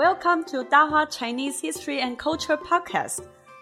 [0.00, 3.20] Welcome to Dahua Chinese History and Culture Podcast.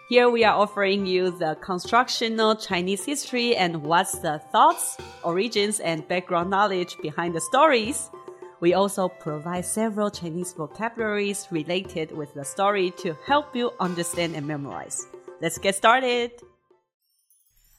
[0.09, 6.07] Here we are offering you the constructional Chinese history and what's the thoughts, origins, and
[6.07, 8.09] background knowledge behind the stories.
[8.61, 14.47] We also provide several Chinese vocabularies related with the story to help you understand and
[14.47, 15.09] memorize.
[15.43, 16.31] Let's get started.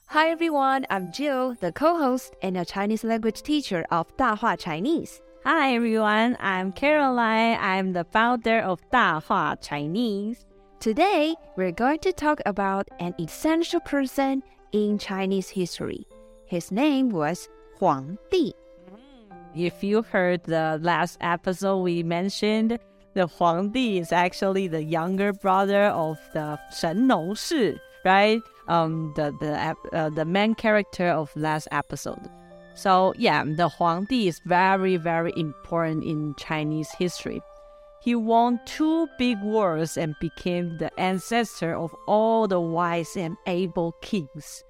[0.08, 5.22] Hi everyone, I'm Jill, the co-host and a Chinese language teacher of Dahua Chinese.
[5.46, 7.58] Hi everyone, I'm Caroline.
[7.62, 10.46] I'm the founder of Dahua Chinese.
[10.82, 16.06] Today, we're going to talk about an essential person in Chinese history.
[16.46, 17.48] His name was
[17.78, 18.54] Huang Di.
[19.56, 22.78] If you heard the last episode we mentioned,
[23.14, 28.42] the Huang Di is actually the younger brother of the Shen Nong Shi, right?
[28.68, 32.30] Um, the the uh, the main character of last episode.
[32.80, 37.42] So yeah, the Huang Di is very very important in Chinese history.
[38.02, 43.92] He won two big wars and became the ancestor of all the wise and able
[44.02, 44.64] kings.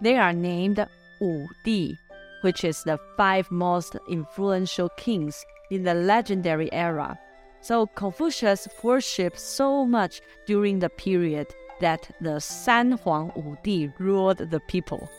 [0.00, 0.86] They are named
[1.20, 1.96] Wu Di,
[2.42, 7.18] which is the five most influential kings in the legendary era.
[7.60, 11.48] So Confucius worshipped so much during the period
[11.80, 15.10] that the San Huang Wu Di ruled the people.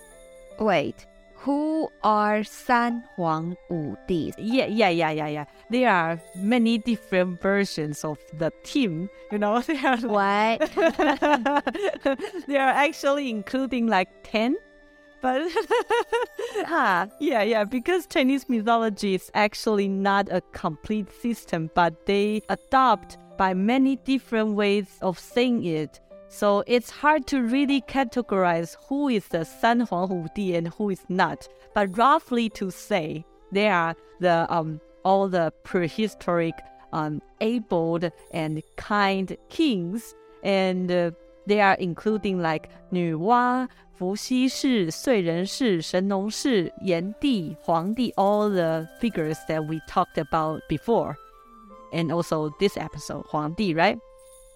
[0.58, 1.06] Wait,
[1.40, 4.34] who are San Huang Wu Di?
[4.38, 5.46] Yeah, yeah, yeah, yeah, yeah.
[5.70, 9.10] There are many different versions of the team.
[9.32, 10.70] You know, they are What?
[12.48, 14.58] they are actually including like ten,
[15.22, 15.42] but
[16.66, 17.08] huh.
[17.20, 23.54] yeah, yeah, because Chinese mythology is actually not a complete system, but they adopt by
[23.54, 26.02] many different ways of saying it.
[26.32, 30.92] So it's hard to really categorize who is the San Huang Wu Di and who
[30.92, 31.48] is not.
[31.74, 36.54] But roughly to say, they are the um, all the prehistoric
[36.94, 40.14] um, and kind kings,
[40.44, 41.12] and uh,
[41.48, 46.70] they are including like Nu Wa, Fu Xi Shi, Sui Ren Shi, Shen Nong Shi,
[46.84, 51.18] Yan Di, Huang Di, all the figures that we talked about before,
[51.92, 53.98] and also this episode Huang Di, right?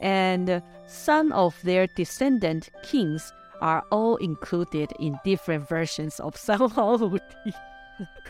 [0.00, 7.11] And some of their descendant kings are all included in different versions of San Huang
[7.11, 7.53] Wu Di.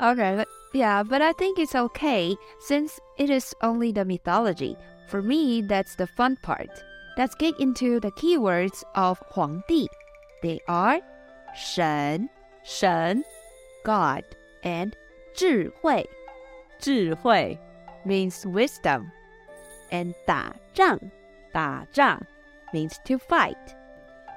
[0.00, 4.76] Okay, but yeah, but I think it's okay since it is only the mythology.
[5.08, 6.70] For me, that's the fun part.
[7.18, 9.86] Let's get into the keywords of Huang Di.
[10.42, 11.00] They are
[11.54, 12.30] 神,
[12.64, 13.22] 神
[13.84, 14.24] God,
[14.62, 14.94] and
[15.34, 16.08] 智慧
[16.80, 17.58] 智慧
[18.04, 19.10] means wisdom,
[19.90, 20.98] and 打 仗
[21.52, 22.20] 打仗
[22.72, 23.76] means to fight.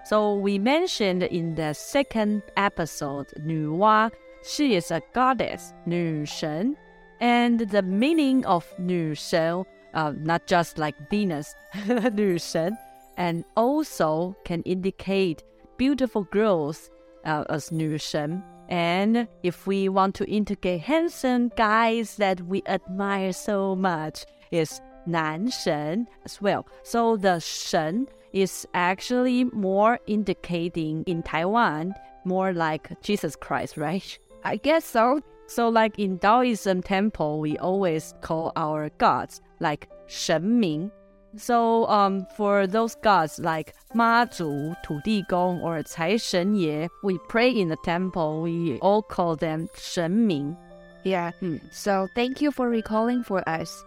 [0.05, 4.11] So we mentioned in the second episode, 女娲,
[4.43, 6.75] she is a goddess, 女神,
[7.19, 11.55] and the meaning of 女神, uh, not just like Venus,
[12.13, 12.77] 女神,
[13.17, 15.43] and also can indicate
[15.77, 16.91] beautiful girls
[17.25, 18.43] uh, as 女神.
[18.69, 25.50] And if we want to indicate handsome guys that we admire so much, is Nan
[25.50, 26.66] Shen as well.
[26.82, 31.94] So the Shen is actually more indicating in Taiwan,
[32.25, 34.19] more like Jesus Christ, right?
[34.44, 35.21] I guess so.
[35.47, 40.93] So, like in Taoism temple, we always call our gods like Shen Ming.
[41.37, 46.88] So, um, for those gods like Ma Zu, Tu Di Gong, or Cai Shen Ye,
[47.03, 50.56] we pray in the temple, we all call them Shen Ming.
[51.03, 51.32] Yeah.
[51.42, 51.60] Mm.
[51.72, 53.84] So, thank you for recalling for us.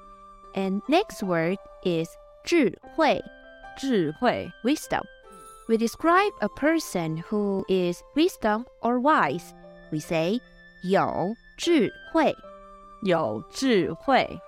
[0.54, 2.08] And next word is
[2.44, 3.22] 智慧
[3.76, 5.02] 智慧 wisdom.
[5.68, 9.52] We describe a person who is wisdom or wise.
[9.92, 10.40] We say
[10.82, 12.34] 有智慧，
[13.02, 14.40] 有智慧，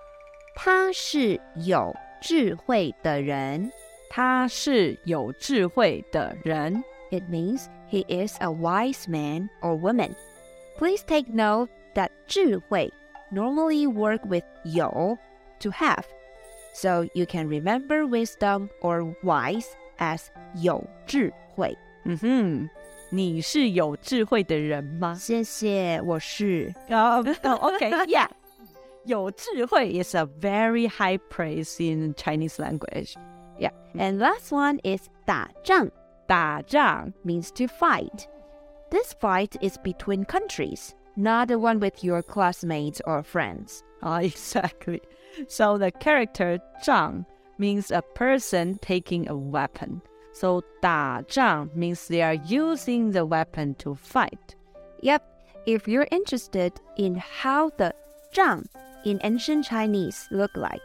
[0.57, 3.71] 他是有智慧的人。
[4.09, 6.83] 他是有智慧的人。
[7.11, 10.15] It means he is a wise man or woman.
[10.79, 12.93] Please take note that 智慧
[13.31, 15.17] normally work with 有
[15.61, 16.05] to have.
[16.73, 19.67] So you can remember wisdom or wise
[19.99, 21.77] as 有智慧。
[22.05, 22.69] 嗯哼，
[23.11, 25.15] 你是有智慧的人吗？
[25.15, 26.73] 谢谢，我是。
[26.89, 28.29] Um, oh, okay, yeah.
[29.05, 33.15] 有智慧 is a very high praise in Chinese language.
[33.59, 33.73] Yeah.
[33.95, 35.91] And last one is 打仗
[36.27, 38.27] 打仗 means to fight.
[38.91, 43.83] This fight is between countries, not the one with your classmates or friends.
[44.03, 45.01] Ah, exactly.
[45.49, 47.27] So the character 仗
[47.59, 50.03] means a person taking a weapon.
[50.33, 54.57] So 打仗 means they are using the weapon to fight.
[55.03, 55.23] Yep.
[55.67, 57.95] If you're interested in how the
[58.33, 58.67] 仗
[59.05, 60.83] in ancient Chinese look like,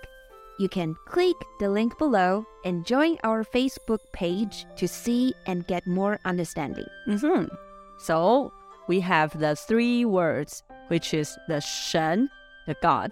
[0.58, 5.86] You can click the link below and join our Facebook page to see and get
[5.86, 6.88] more understanding.
[7.06, 7.52] hmm
[8.00, 8.54] So
[8.88, 12.30] we have the three words, which is the Shen,
[12.68, 13.12] the God,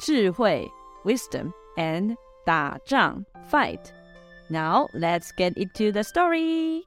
[0.00, 0.70] 智慧,
[1.04, 2.16] wisdom, and
[2.46, 3.92] 打仗, fight.
[4.48, 6.84] Now let's get into the story.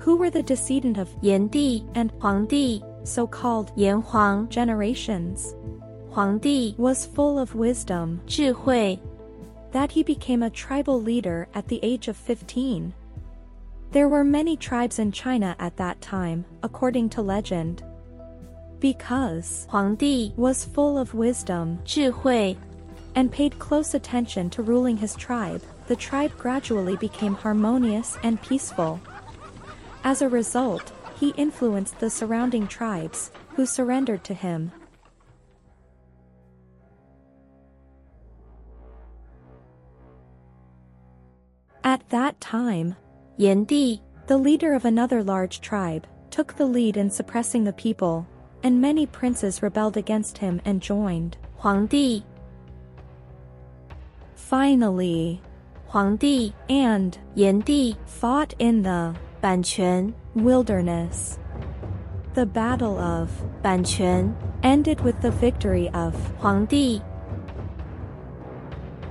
[0.00, 5.54] Who were the descendant of 炎帝 and 皇帝 so-called 炎黄 generations?
[6.10, 8.98] 皇帝 Was full of wisdom 智慧
[9.72, 12.92] that he became a tribal leader at the age of 15.
[13.92, 17.82] There were many tribes in China at that time, according to legend.
[18.79, 22.55] because 黄帝 was full of wisdom 智慧
[23.15, 28.99] and paid close attention to ruling his tribe, the tribe gradually became harmonious and peaceful.
[30.03, 34.71] As a result, he influenced the surrounding tribes, who surrendered to him.
[41.83, 42.95] At that time,
[43.37, 48.27] Yan Di, the leader of another large tribe, took the lead in suppressing the people,
[48.63, 51.37] and many princes rebelled against him and joined.
[51.61, 52.23] Huangdi.
[54.35, 55.41] Finally,
[55.91, 61.39] Huangdi and 炎帝 fought in the 阪泉 wilderness.
[62.33, 63.29] The Battle of
[63.63, 67.01] 阪泉 ended with the victory of Huangdi.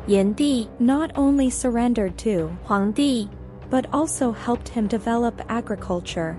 [0.07, 3.29] Yan Di not only surrendered to Huangdi,
[3.69, 6.37] but also helped him develop agriculture.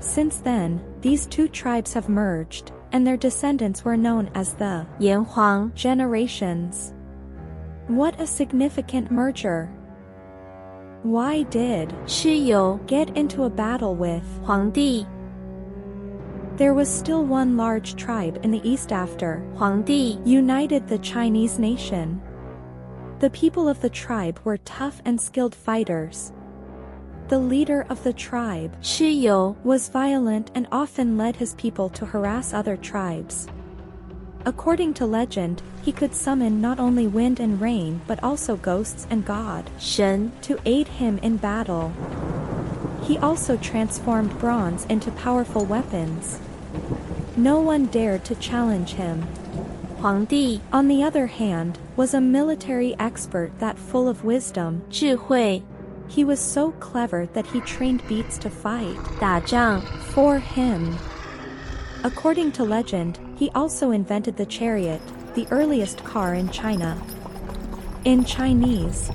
[0.00, 5.72] Since then, these two tribes have merged, and their descendants were known as the Yanhuang
[5.74, 6.92] generations.
[7.86, 9.70] What a significant merger!
[11.04, 12.52] Why did Shi
[12.86, 15.06] get into a battle with Huang Di?
[16.56, 21.60] There was still one large tribe in the east after Huang Di united the Chinese
[21.60, 22.20] nation.
[23.20, 26.32] The people of the tribe were tough and skilled fighters,
[27.28, 32.06] the leader of the tribe, Shi Yu, was violent and often led his people to
[32.06, 33.46] harass other tribes.
[34.46, 39.26] According to legend, he could summon not only wind and rain but also ghosts and
[39.26, 41.92] god, Shen, to aid him in battle.
[43.02, 46.40] He also transformed bronze into powerful weapons.
[47.36, 49.22] No one dared to challenge him.
[50.00, 55.62] Huang Di, on the other hand, was a military expert that full of wisdom, 智慧,
[56.07, 59.81] He was so clever that he trained beasts to fight 打仗
[60.13, 60.95] for him.
[62.03, 65.01] According to legend, he also invented the chariot,
[65.33, 67.01] the earliest car in China.
[68.05, 69.09] In Chinese,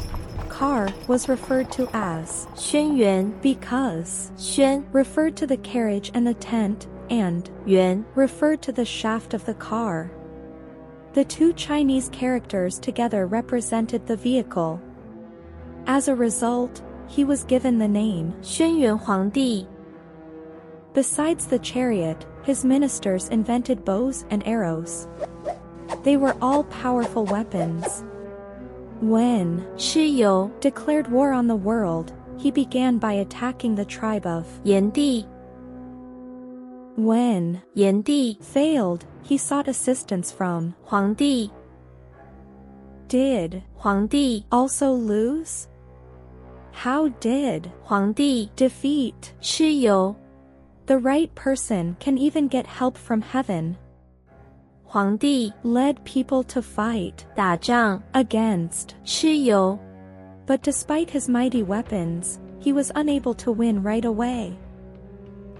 [0.49, 6.89] car was referred to as 轩辕 because 轩 referred to the carriage and the tent,
[7.11, 10.11] and 辕 referred to the shaft of the car.
[11.13, 14.81] The two Chinese characters together represented the vehicle.
[15.86, 19.68] as a result, he was given the name Shen Huangdi.
[20.94, 25.08] Besides the chariot, his ministers invented bows and arrows.
[26.04, 28.04] They were all powerful weapons.
[29.02, 35.28] When Shiyo declared war on the world, he began by attacking the tribe of Yandi.
[36.96, 41.52] When Yandi failed, he sought assistance from Huangdi.
[43.08, 45.68] Did Huangdi also lose?
[46.74, 49.88] How did Huang Di defeat Shi
[50.86, 53.78] The right person can even get help from heaven.
[54.88, 59.50] Huang Di led people to fight 打仗 against Shi
[60.46, 64.58] But despite his mighty weapons, he was unable to win right away.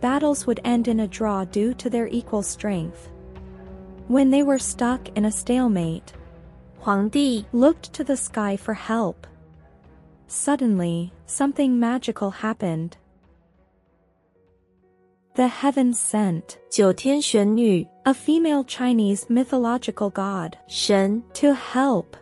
[0.02, 3.10] Battles would end in a draw due to their equal strength.
[4.10, 6.12] When they were stuck in a stalemate,
[6.80, 9.26] Huang Di looked to the sky for help.
[10.34, 12.98] Suddenly, something magical happened.
[15.36, 22.18] The heavens sent 九天玄女, a female Chinese mythological god, 神, to help.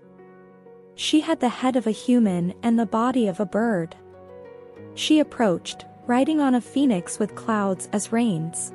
[0.95, 3.95] She had the head of a human and the body of a bird.
[4.93, 8.73] She approached, riding on a phoenix with clouds as reins.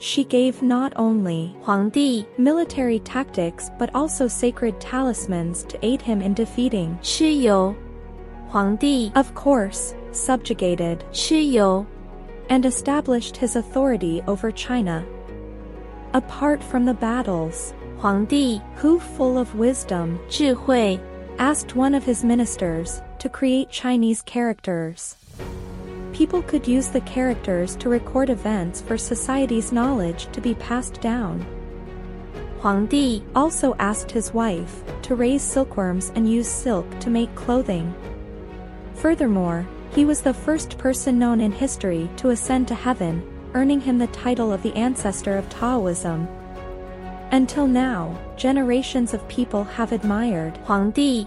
[0.00, 6.34] She gave not only 黄帝, military tactics but also sacred talismans to aid him in
[6.34, 7.72] defeating 蚩尤
[8.52, 8.76] Huang
[9.14, 11.86] of course, subjugated Shi Yu
[12.50, 15.06] and established his authority over China.
[16.12, 21.00] Apart from the battles, Huang Di, who full of wisdom, 智慧,
[21.38, 25.16] asked one of his ministers to create Chinese characters.
[26.12, 31.40] People could use the characters to record events for society's knowledge to be passed down.
[32.60, 37.94] Huang Di also asked his wife to raise silkworms and use silk to make clothing.
[38.94, 43.22] Furthermore, he was the first person known in history to ascend to heaven,
[43.54, 46.26] earning him the title of the ancestor of Taoism.
[47.30, 51.26] Until now, generations of people have admired 黄帝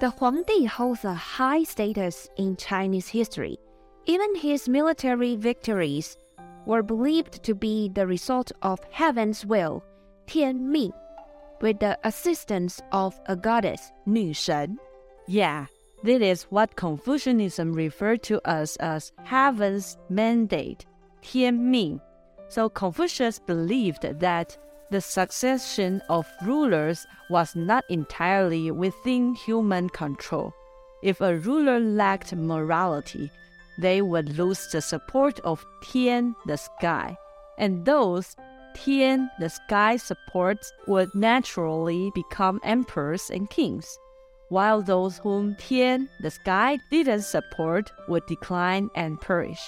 [0.00, 3.56] The Huangdi holds a high status in Chinese history.
[4.06, 6.18] Even his military victories
[6.66, 9.82] were believed to be the result of heaven's will,
[10.26, 10.92] Tian Ming,
[11.61, 14.77] with the assistance of a goddess, 女神.
[15.27, 15.65] Yeah,
[16.03, 20.85] this is what Confucianism referred to us as heaven's mandate,
[21.21, 21.99] 天命.
[22.47, 24.57] So Confucius believed that
[24.89, 30.51] the succession of rulers was not entirely within human control.
[31.03, 33.29] If a ruler lacked morality,
[33.77, 37.15] they would lose the support of Tian, the sky,
[37.57, 38.35] and those
[38.74, 43.98] Tian, the sky supports, would naturally become emperors and kings,
[44.48, 49.60] while those whom Tian, the sky, didn't support would decline and perish.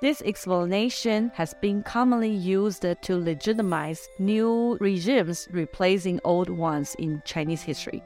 [0.00, 7.62] This explanation has been commonly used to legitimize new regimes replacing old ones in Chinese
[7.62, 8.02] history.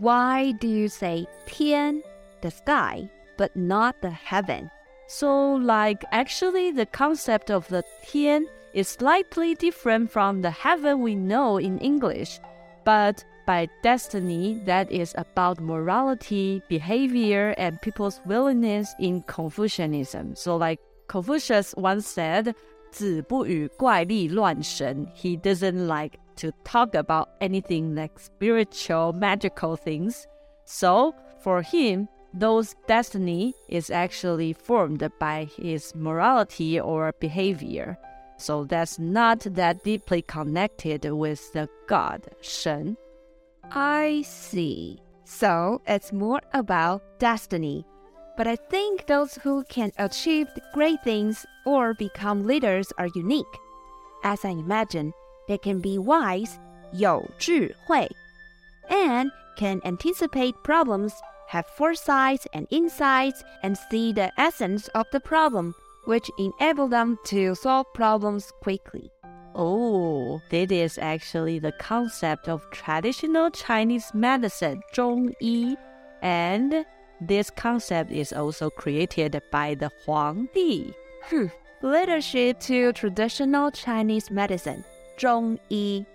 [0.00, 2.02] Why do you say Tian,
[2.42, 4.70] the sky, but not the heaven?
[5.06, 11.15] So, like, actually, the concept of the Tian is slightly different from the heaven we
[11.15, 12.39] know in English,
[12.83, 20.35] but by destiny that is about morality, behavior, and people's willingness in Confucianism.
[20.35, 22.53] So, like, Confucius once said,
[22.91, 25.05] 子不语怪力乱神.
[25.13, 30.25] He doesn't like to talk about anything like spiritual, magical things.
[30.65, 31.13] So,
[31.43, 37.97] for him, those destiny is actually formed by his morality or behavior.
[38.39, 42.97] So that's not that deeply connected with the god, Shen.
[43.71, 45.01] I see.
[45.23, 47.85] So it's more about destiny.
[48.37, 53.45] But I think those who can achieve great things or become leaders are unique.
[54.23, 55.13] As I imagine,
[55.47, 56.59] they can be wise,
[56.91, 58.09] 有智慧,
[58.89, 61.13] and can anticipate problems,
[61.47, 65.73] have foresight and insights, and see the essence of the problem,
[66.05, 69.11] which enable them to solve problems quickly.
[69.55, 75.77] Oh, that is actually the concept of traditional Chinese medicine, 中医,
[76.21, 76.85] and
[77.21, 80.93] this concept is also created by the Huangdi.
[81.23, 81.45] Hmm.
[81.81, 84.83] Leadership to traditional Chinese medicine,
[85.17, 86.05] 中医.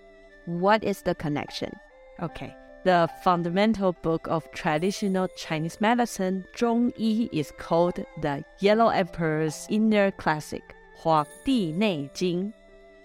[0.45, 1.73] What is the connection?
[2.21, 2.55] Okay.
[2.86, 10.12] the fundamental book of traditional Chinese medicine, Zhong Yi, is called the Yellow Emperor's Inner
[10.12, 10.62] Classic,
[10.98, 12.54] Huang Di Nei Jing.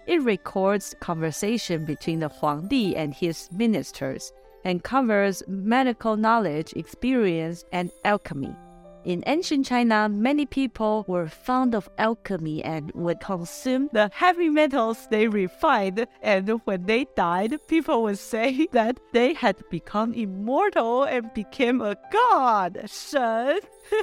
[0.05, 4.31] It records conversation between the Huang Di and his ministers
[4.63, 8.55] and covers medical knowledge, experience, and alchemy.
[9.03, 15.07] In ancient China, many people were fond of alchemy and would consume the heavy metals
[15.09, 16.05] they refined.
[16.21, 21.95] And when they died, people would say that they had become immortal and became a
[22.11, 22.81] god.
[22.85, 23.59] 神.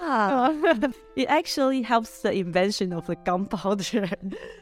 [0.00, 0.54] Ah,
[1.16, 4.08] it actually helps the invention of the gunpowder.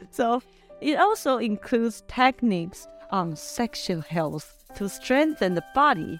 [0.09, 0.41] so
[0.81, 6.19] it also includes techniques on sexual health to strengthen the body.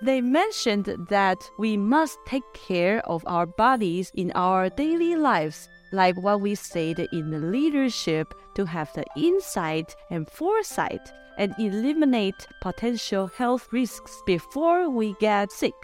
[0.00, 6.16] They mentioned that we must take care of our bodies in our daily lives, like
[6.16, 11.00] what we said in the leadership to have the insight and foresight
[11.36, 15.74] and eliminate potential health risks before we get sick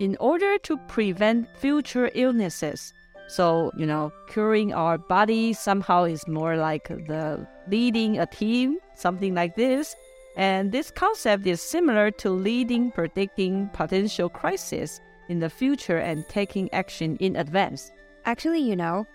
[0.00, 2.92] in order to prevent future illnesses.
[3.28, 9.34] So, you know, curing our body somehow is more like the leading a team, something
[9.34, 9.94] like this.
[10.36, 16.72] And this concept is similar to leading, predicting potential crisis in the future and taking
[16.72, 17.92] action in advance.
[18.24, 19.06] actually, you know,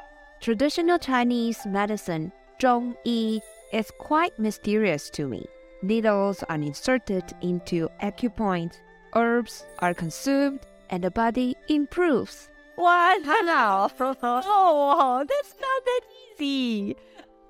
[0.41, 3.39] traditional Chinese medicine, 中医,
[3.73, 5.45] is quite mysterious to me.
[5.81, 8.77] Needles are inserted into acupoints,
[9.15, 10.59] herbs are consumed,
[10.89, 12.49] and the body improves.
[12.75, 13.21] What?
[13.23, 13.89] Hello.
[13.99, 16.01] oh, that's not that
[16.39, 16.95] easy.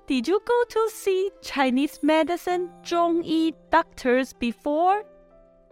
[0.07, 5.03] Did you go to see Chinese medicine 中医 doctors before?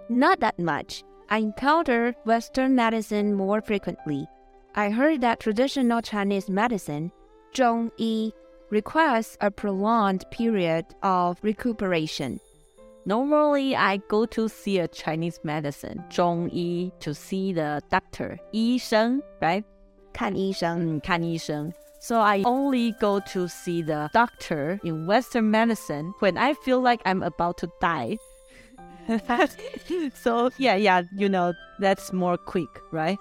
[0.09, 1.03] Not that much.
[1.29, 4.27] I encounter Western medicine more frequently.
[4.73, 7.11] I heard that traditional Chinese medicine,
[7.53, 8.31] 中医,
[8.69, 12.39] requires a prolonged period of recuperation.
[13.05, 19.63] Normally, I go to see a Chinese medicine 中医 to see the doctor 医生 right?
[20.13, 20.97] 看医生。
[20.97, 21.73] 嗯，看医生。
[21.98, 27.00] So I only go to see the doctor in Western medicine when I feel like
[27.04, 28.18] I'm about to die.
[30.14, 33.18] so yeah, yeah, you know, that's more quick, right?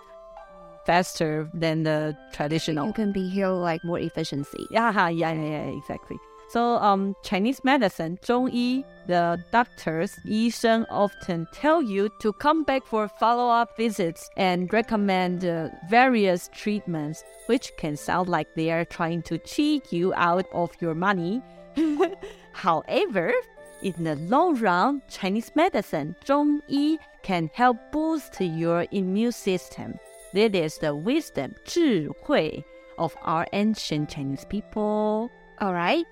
[0.85, 2.87] Faster than the traditional.
[2.87, 4.67] You can be healed like more efficiency.
[4.69, 6.17] Yeah, yeah, yeah, yeah, exactly.
[6.48, 13.06] So, um, Chinese medicine, 中医, the doctors, 医生 often tell you to come back for
[13.06, 19.38] follow-up visits and recommend uh, various treatments, which can sound like they are trying to
[19.38, 21.40] cheat you out of your money.
[22.52, 23.32] However,
[23.82, 30.00] in the long run, Chinese medicine, 中医, can help boost your immune system.
[30.34, 32.64] That is the wisdom, 智慧
[32.98, 35.30] of our ancient Chinese people.
[35.60, 36.04] All right.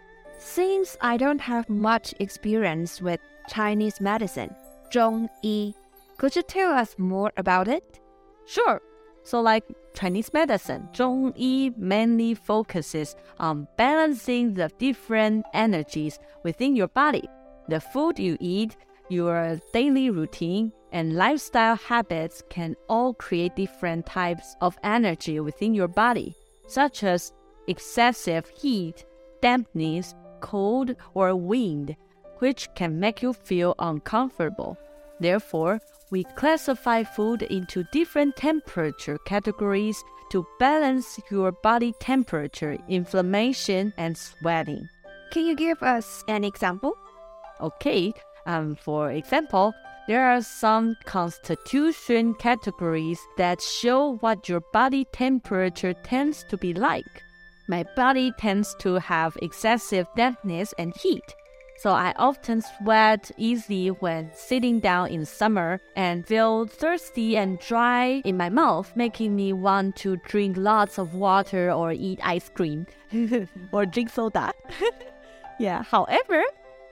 [0.46, 4.54] Since I don't have much experience with Chinese medicine,
[4.92, 5.74] Zhong Yi,
[6.18, 8.02] could you tell us more about it?
[8.46, 8.82] Sure.
[9.24, 9.64] So, like
[9.96, 17.28] Chinese medicine, Zhong Yi mainly focuses on balancing the different energies within your body,
[17.70, 18.76] the food you eat,
[19.10, 25.88] your daily routine, and lifestyle habits can all create different types of energy within your
[25.88, 26.36] body,
[26.68, 27.32] such as
[27.68, 29.06] excessive heat,
[29.42, 31.96] dampness, cold, or wind,
[32.40, 34.78] which can make you feel uncomfortable.
[35.20, 35.80] Therefore,
[36.12, 44.88] we classify food into different temperature categories to balance your body temperature, inflammation, and sweating.
[45.32, 46.94] Can you give us an example?
[47.62, 48.14] Okay,
[48.46, 49.74] um, for example,
[50.08, 57.23] there are some constitution categories that show what your body temperature tends to be like.
[57.67, 61.36] My body tends to have excessive dampness and heat.
[61.79, 68.22] So I often sweat easily when sitting down in summer and feel thirsty and dry
[68.24, 72.88] in my mouth, making me want to drink lots of water or eat ice cream
[73.72, 74.53] or drink soda.
[75.60, 76.43] yeah, however,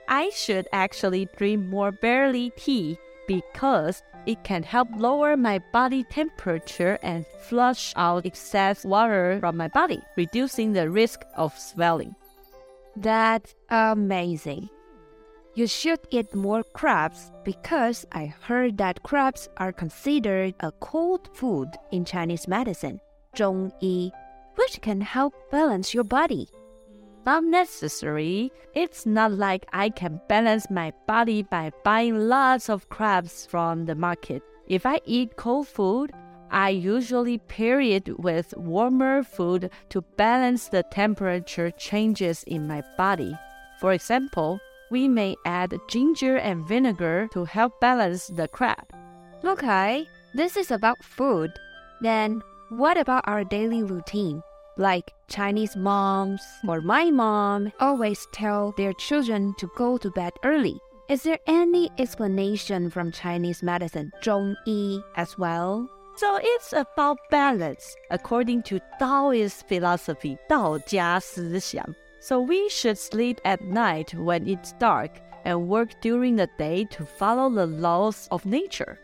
[0.08, 6.98] I should actually drink more barley tea because it can help lower my body temperature
[7.02, 12.14] and flush out excess water from my body, reducing the risk of swelling.
[12.96, 14.68] That's amazing.
[15.54, 21.68] You should eat more crabs because I heard that crabs are considered a cold food
[21.90, 23.00] in Chinese medicine,
[23.34, 24.10] 中医,
[24.56, 26.48] which can help balance your body.
[27.24, 28.50] Not necessary.
[28.74, 33.94] It's not like I can balance my body by buying lots of crabs from the
[33.94, 34.42] market.
[34.66, 36.10] If I eat cold food,
[36.50, 43.34] I usually pair it with warmer food to balance the temperature changes in my body.
[43.80, 44.58] For example,
[44.90, 48.84] we may add ginger and vinegar to help balance the crab.
[49.44, 51.52] Okay, this is about food.
[52.00, 54.42] Then, what about our daily routine?
[54.77, 60.79] Like Chinese moms or my mom always tell their children to go to bed early.
[61.09, 65.89] Is there any explanation from Chinese medicine, 中医, as well?
[66.17, 71.95] So it's about balance according to Taoist philosophy, 道家思想.
[72.19, 75.11] So we should sleep at night when it's dark
[75.45, 78.99] and work during the day to follow the laws of nature.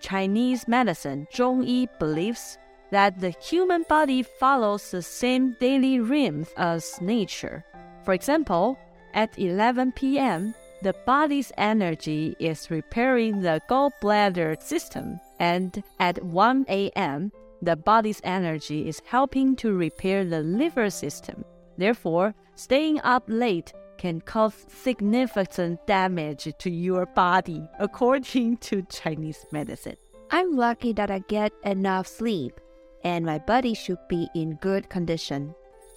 [0.00, 2.58] Chinese medicine, 中医 believes
[2.93, 7.65] that the human body follows the same daily rhythm as nature.
[8.03, 8.77] For example,
[9.15, 10.53] at 11 p.m.,
[10.83, 17.31] the body's energy is repairing the gallbladder system, and at 1 a.m.,
[17.63, 21.43] the body's energy is helping to repair the liver system.
[21.79, 29.97] Therefore, staying up late can cause significant damage to your body, according to Chinese medicine.
[30.29, 32.59] I'm lucky that I get enough sleep
[33.03, 35.53] and my body should be in good condition.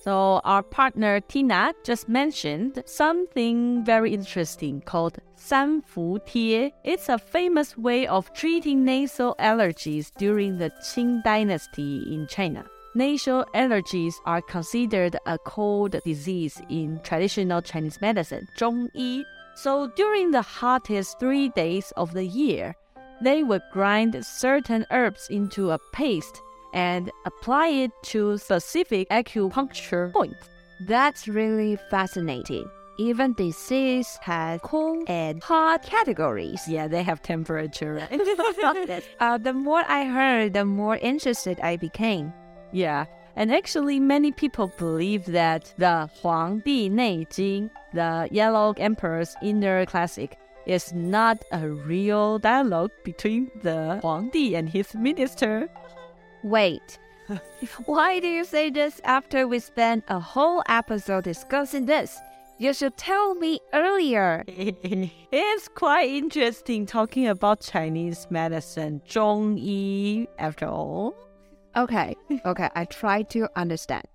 [0.07, 6.73] So, our partner Tina just mentioned something very interesting called Sanfu Tie.
[6.85, 12.64] It's a famous way of treating nasal allergies during the Qing dynasty in China.
[12.95, 19.25] Nasal allergies are considered a cold disease in traditional Chinese medicine, 中医.
[19.57, 22.77] So, during the hottest three days of the year,
[23.21, 26.40] they would grind certain herbs into a paste
[26.73, 30.49] and apply it to specific acupuncture points.
[30.81, 32.69] That's really fascinating.
[32.99, 36.63] Even disease has cold and hot categories.
[36.67, 39.03] Yeah, they have temperature, right?
[39.21, 42.33] uh, the more I heard, the more interested I became.
[42.73, 43.05] Yeah,
[43.37, 50.95] and actually, many people believe that the Huangdi Neijing, the Yellow Emperor's Inner Classic, is
[50.95, 55.69] not a real dialogue between the Huangdi and his minister.
[56.47, 57.01] Wait,
[57.87, 62.17] Why do you say this after we spent a whole episode discussing this?
[62.59, 64.45] You should tell me earlier.
[64.47, 71.17] it's quite interesting talking about Chinese medicine, 中医, after all.
[71.77, 72.15] Okay,
[72.47, 74.07] okay, I try to understand.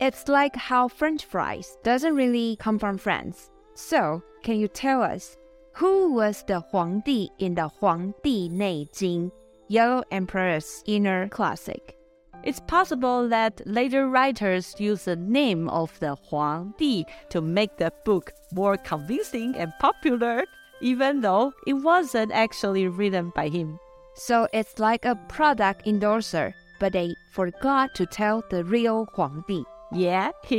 [0.00, 3.50] It's like how French fries doesn't really come from France.
[3.74, 5.36] So, can you tell us
[5.74, 9.30] who was the Huangdi in the Huangdi Nei Jing,
[9.68, 11.96] Yellow Emperor's inner classic?
[12.42, 18.32] It's possible that later writers used the name of the Huangdi to make the book
[18.52, 20.44] more convincing and popular,
[20.82, 23.78] even though it wasn't actually written by him.
[24.14, 29.64] So it's like a product endorser, but they forgot to tell the real Huangdi.
[29.90, 30.32] Yeah.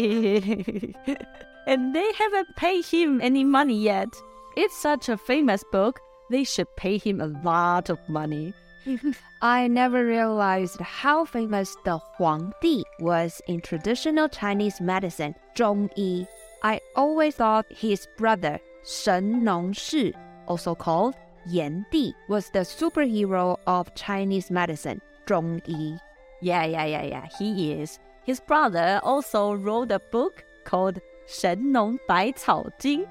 [1.68, 4.10] and they haven't paid him any money yet.
[4.58, 6.00] It's such a famous book,
[6.32, 8.54] they should pay him a lot of money.
[9.42, 16.28] I never realized how famous the Huangdi was in traditional Chinese medicine, Zhongyi.
[16.64, 20.14] I always thought his brother, Shen Nongshi,
[20.48, 21.16] also called
[21.48, 26.00] Yan Di, was the superhero of Chinese medicine, Zhongyi.
[26.42, 28.00] Yeah, yeah, yeah, yeah, he is.
[28.24, 33.06] His brother also wrote a book called Shen Nong Bai Cao Jing,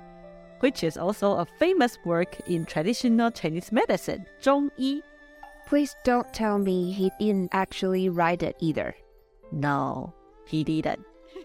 [0.61, 5.03] which is also a famous work in traditional Chinese medicine, Zhongyi.
[5.75, 8.95] Please don't tell me he didn't actually write it either.
[9.51, 10.15] No,
[10.47, 11.05] he didn't.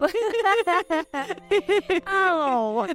[2.06, 2.86] oh.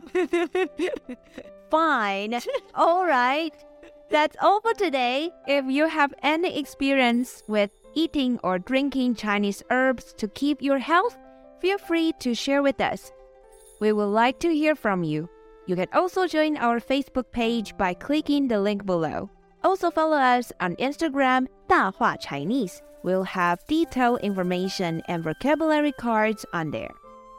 [1.69, 2.39] Fine.
[2.73, 3.53] All right.
[4.09, 5.29] That's all for today.
[5.45, 11.17] If you have any experience with eating or drinking Chinese herbs to keep your health,
[11.59, 13.11] feel free to share with us.
[13.81, 15.27] We would like to hear from you.
[15.67, 19.29] You can also join our Facebook page by clicking the link below.
[19.65, 22.83] Also follow us on Instagram, 大话 Chinese.
[23.01, 26.91] We'll have detailed information and vocabulary cards on there.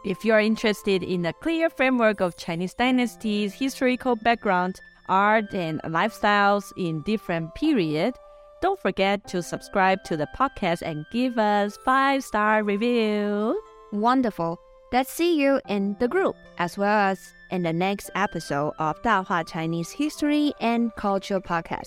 [0.05, 5.81] If you are interested in a clear framework of Chinese dynasties, historical background, art, and
[5.83, 8.19] lifestyles in different periods,
[8.61, 13.63] don't forget to subscribe to the podcast and give us five star review.
[13.93, 14.59] Wonderful.
[14.93, 19.43] Let's see you in the group as well as in the next episode of 大话
[19.43, 21.87] Chinese History and Culture Podcast.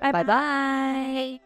[0.00, 1.40] Bye bye.